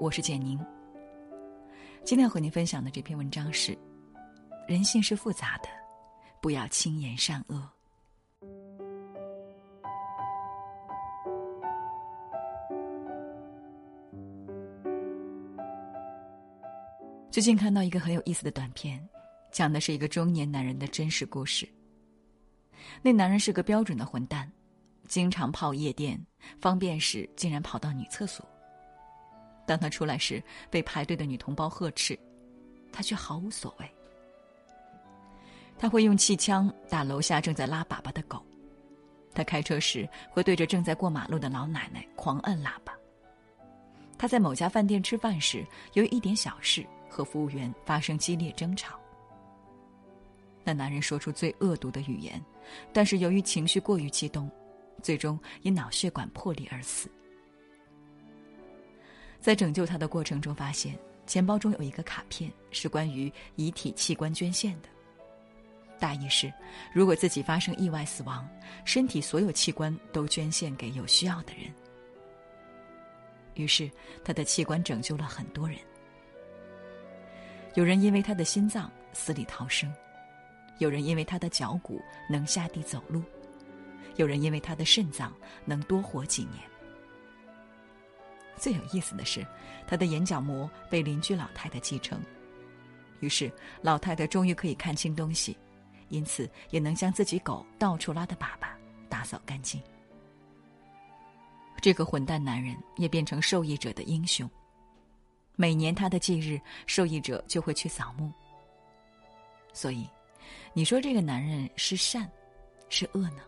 [0.00, 0.56] 我是简宁。
[2.04, 3.76] 今天要和您分享的这篇文章是：
[4.68, 5.68] 人性是复杂的，
[6.40, 7.68] 不要轻言善恶。
[17.28, 19.04] 最近看到一个很有意思的短片，
[19.50, 21.68] 讲的是一个中年男人的真实故事。
[23.02, 24.48] 那男人是个标准的混蛋，
[25.08, 26.24] 经常泡夜店，
[26.60, 28.48] 方便时竟然跑到女厕所。
[29.68, 32.18] 当他出来时，被排队的女同胞呵斥，
[32.90, 33.86] 他却毫无所谓。
[35.78, 38.42] 他会用气枪打楼下正在拉粑粑的狗，
[39.34, 42.94] 他开车时会对着正在过马路的老奶奶狂摁喇叭。
[44.16, 48.98] 他在某家饭店吃饭时，由于一点小事和服务员发生激烈争吵。
[50.64, 52.42] 那男人说出最恶毒的语言，
[52.92, 54.50] 但是由于情绪过于激动，
[55.02, 57.10] 最终因脑血管破裂而死。
[59.40, 64.88] 在拯救他的过程中，发现钱包中有一个卡片，是关于遗体器官捐献的。
[65.98, 66.52] 大意是，
[66.92, 68.48] 如果自己发生意外死亡，
[68.84, 71.72] 身体所有器官都捐献给有需要的人。
[73.54, 73.90] 于是，
[74.24, 75.78] 他的器官拯救了很多人。
[77.74, 79.92] 有人因为他的心脏死里逃生。
[80.78, 83.20] 有人因为他的脚骨能下地走路，
[84.14, 86.67] 有人因为他的肾脏能多活几年。
[88.58, 89.46] 最有意思的是，
[89.86, 92.20] 他的眼角膜被邻居老太太继承，
[93.20, 95.56] 于是老太太终于可以看清东西，
[96.08, 98.68] 因此也能将自己狗到处拉的粑粑
[99.08, 99.80] 打扫干净。
[101.80, 104.50] 这个混蛋男人也变成受益者的英雄。
[105.56, 108.32] 每年他的忌日，受益者就会去扫墓。
[109.72, 110.06] 所以。
[110.74, 112.30] 你说这个男人是善，
[112.88, 113.40] 是恶呢？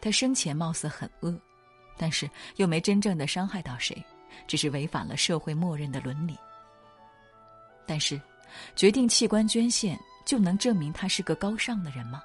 [0.00, 1.38] 他生前貌似很恶，
[2.00, 4.02] 但是又没真正的伤害到谁，
[4.46, 6.34] 只是违反了社会默认的伦理。
[7.86, 8.18] 但是，
[8.74, 12.22] 决定器官捐献就能证明他是个高尚的人吗？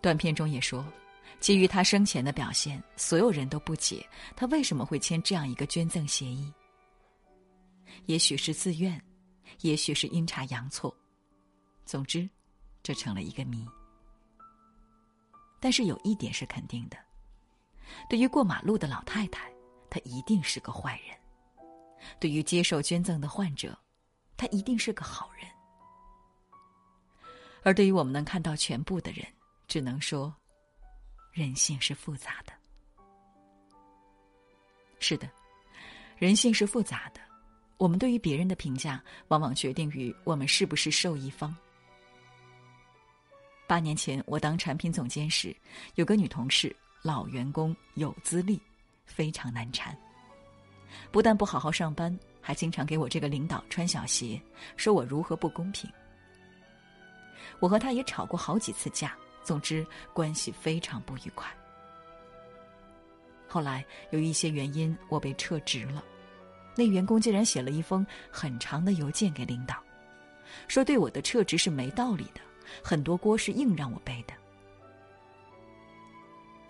[0.00, 0.82] 短片中也说，
[1.38, 6.50] 基于他生前的表现，所有人都不解他为什么会签这样一个捐赠协议。
[8.06, 8.98] 也许是自愿。
[9.62, 10.94] 也许是阴差阳错，
[11.84, 12.28] 总之，
[12.82, 13.66] 这成了一个谜。
[15.58, 16.96] 但是有一点是肯定的：
[18.08, 19.50] 对于过马路的老太太，
[19.90, 21.16] 她一定是个坏人；
[22.18, 23.78] 对于接受捐赠的患者，
[24.36, 25.46] 她一定是个好人。
[27.62, 29.26] 而对于我们能看到全部的人，
[29.66, 30.34] 只能说，
[31.32, 32.52] 人性是复杂的。
[35.00, 35.28] 是的，
[36.16, 37.20] 人性是复杂的。
[37.76, 41.54] 我们对于别人的评价，往往决定于我们是不是受益方。
[43.66, 45.54] 八年前，我当产品总监时，
[45.94, 48.60] 有个女同事，老员工，有资历，
[49.06, 49.96] 非常难缠。
[51.10, 54.40] 不但不好好上班，还经常给我这个领导穿小鞋，
[54.76, 55.90] 说我如何不公平。
[57.60, 61.48] 我和他也吵过好几次架，总之关系非常不愉快。
[63.46, 66.04] 后来由于一些原因，我被撤职了。
[66.74, 69.82] 那员工竟然写了一封很长的邮件给领导，
[70.68, 72.40] 说对我的撤职是没道理的，
[72.82, 74.34] 很多锅是硬让我背的。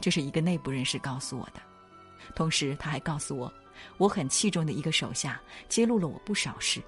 [0.00, 1.60] 这是一个内部人士告诉我的，
[2.34, 3.52] 同时他还告诉我，
[3.96, 6.82] 我很器重的一个手下揭露了我不少事。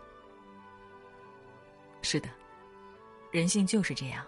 [2.03, 2.29] 是的，
[3.31, 4.25] 人性就是这样，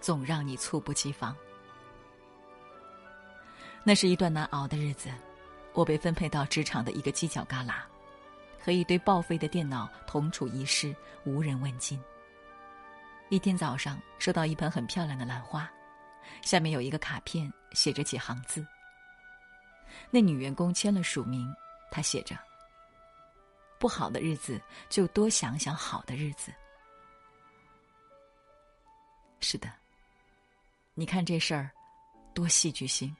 [0.00, 1.34] 总让你猝不及防。
[3.84, 5.10] 那是一段难熬的日子，
[5.72, 7.74] 我被分配到职场的一个犄角旮旯。
[8.60, 10.94] 和一堆报废的电脑同处一室，
[11.24, 11.98] 无人问津。
[13.30, 15.70] 一天早上，收到一盆很漂亮的兰花，
[16.42, 18.66] 下面有一个卡片，写着几行字。
[20.10, 21.52] 那女员工签了署名，
[21.90, 22.38] 她写着
[23.78, 26.52] ：“不好的日子，就多想想好的日子。”
[29.40, 29.72] 是的，
[30.94, 31.70] 你看这事儿，
[32.34, 33.14] 多戏剧性。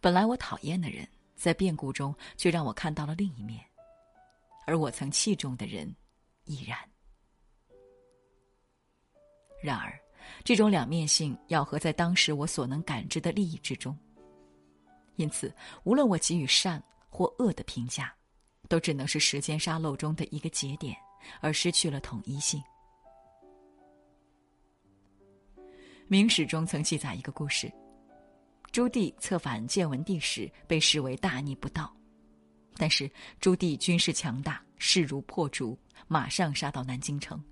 [0.00, 1.06] 本来我讨厌的人，
[1.36, 3.64] 在变故中却让我看到了另一面。
[4.66, 5.94] 而我曾器重的人，
[6.44, 6.78] 亦然。
[9.62, 9.96] 然而，
[10.44, 13.96] 这种两面性要合在当时我所能感知的利益之中。
[15.16, 15.54] 因此，
[15.84, 18.12] 无论我给予善或恶的评价，
[18.68, 20.96] 都只能是时间沙漏中的一个节点，
[21.40, 22.62] 而失去了统一性。
[26.08, 27.72] 明史中曾记载一个故事：
[28.70, 31.94] 朱棣策反建文帝时，被视为大逆不道。
[32.76, 35.78] 但是朱棣军事强大，势如破竹，
[36.08, 37.42] 马上杀到南京城。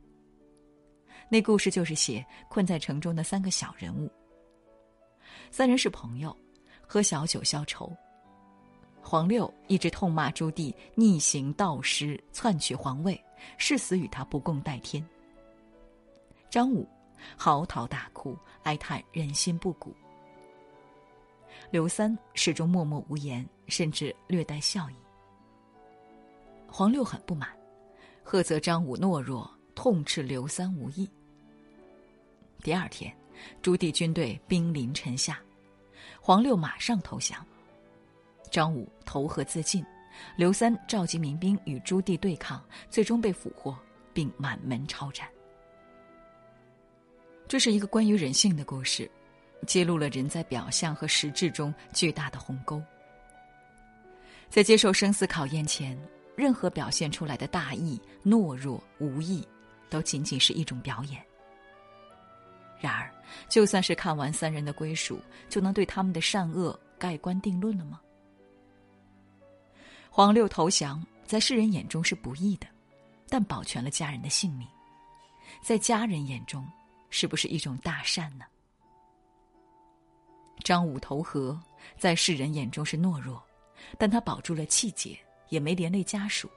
[1.33, 4.11] 那故事就是写困在城中的三个小人物。
[5.53, 6.37] 三人是朋友，
[6.85, 7.97] 喝小酒消愁。
[9.01, 13.19] 黄六一直痛骂朱棣逆行盗失，篡取皇位，
[13.59, 15.05] 誓死与他不共戴天。
[16.51, 16.85] 张武
[17.37, 19.95] 嚎啕大哭，哀叹人心不古。
[21.71, 24.95] 刘三始终默默无言，甚至略带笑意。
[26.67, 27.49] 黄六很不满，
[28.25, 31.09] 呵责张武懦弱，痛斥刘三无义。
[32.61, 33.15] 第二天，
[33.63, 35.41] 朱棣军队兵临城下，
[36.21, 37.45] 黄六马上投降。
[38.51, 39.85] 张武投河自尽，
[40.37, 43.77] 刘三召集民兵与朱棣对抗，最终被俘获，
[44.13, 45.29] 并满门抄斩。
[47.49, 49.11] 这是一个关于人性的故事，
[49.67, 52.83] 揭露了人在表象和实质中巨大的鸿沟。
[54.49, 55.97] 在接受生死考验前，
[56.37, 59.47] 任何表现出来的大义、懦弱、无义，
[59.89, 61.25] 都仅仅是一种表演。
[62.81, 63.13] 然而，
[63.49, 68.01] 就算是看完三人的归属，就能对他们的善恶盖棺定论了吗？
[70.11, 72.67] 黄六投降，在世人眼中是不义的，
[73.29, 74.67] 但保全了家人的性命，
[75.63, 76.67] 在家人眼中，
[77.11, 78.45] 是不是一种大善呢？
[80.65, 81.59] 张武投河，
[81.97, 83.43] 在世人眼中是懦弱，
[83.99, 85.19] 但他保住了气节，
[85.49, 86.51] 也没连累家属，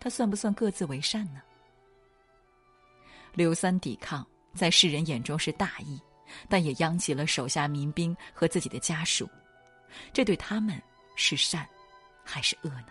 [0.00, 1.40] 他算不算各自为善呢？
[3.34, 6.00] 刘三抵抗，在世人眼中是大义，
[6.48, 9.28] 但也殃及了手下民兵和自己的家属，
[10.12, 10.80] 这对他们
[11.16, 11.68] 是善。
[12.30, 12.88] 还是恶呢？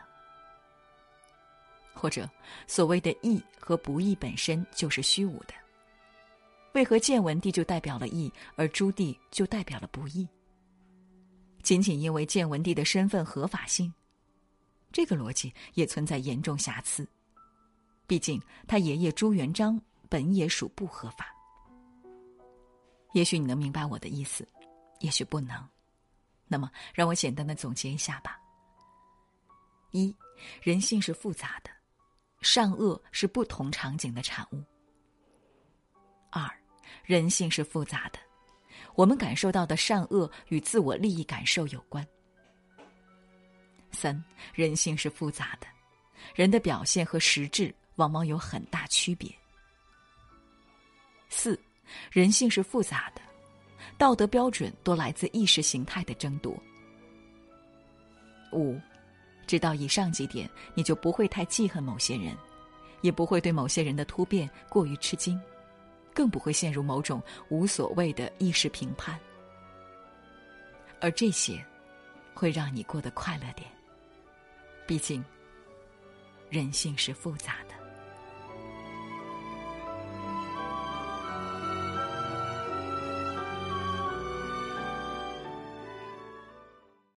[1.94, 2.28] 或者，
[2.66, 5.54] 所谓的义和不义本身就是虚无的？
[6.74, 10.28] 为何建文帝就代表了义，而朱棣就代表了不义？
[11.62, 13.94] 仅仅因为建文帝的身份合法性，
[14.92, 17.08] 这个逻辑也存在严重瑕疵。
[18.08, 21.32] 毕竟他爷爷朱元璋本也属不合法。
[23.18, 24.48] 也许你能明白我的意思，
[25.00, 25.68] 也许不能。
[26.46, 28.40] 那么，让我简单的总结一下吧。
[29.90, 30.16] 一，
[30.62, 31.72] 人性是复杂的，
[32.42, 34.64] 善恶是不同场景的产物。
[36.30, 36.48] 二，
[37.04, 38.20] 人性是复杂的，
[38.94, 42.08] 我们感受到的善恶与自我利益感受有关。
[43.92, 44.24] 三，
[44.54, 45.66] 人性是复杂的，
[46.36, 49.36] 人的表现和实质往往有很大区别。
[51.30, 51.60] 四，
[52.12, 53.22] 人性是复杂的，
[53.98, 56.56] 道德标准多来自意识形态的争夺。
[58.52, 58.80] 五。
[59.46, 62.36] 知道以上几点，你就不会太记恨某些人，
[63.00, 65.40] 也不会对某些人的突变过于吃惊，
[66.14, 69.18] 更不会陷入某种无所谓的意识评判。
[71.00, 71.66] 而这些，
[72.34, 73.70] 会让你过得快乐点。
[74.86, 75.24] 毕竟，
[76.50, 77.87] 人性是复杂的。